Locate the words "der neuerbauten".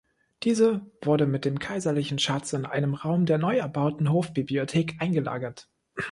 3.27-4.11